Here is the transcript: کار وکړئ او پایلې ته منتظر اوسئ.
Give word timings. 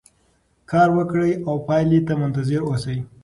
کار 0.71 0.89
وکړئ 0.97 1.31
او 1.47 1.53
پایلې 1.67 1.99
ته 2.07 2.13
منتظر 2.21 2.61
اوسئ. 2.65 2.97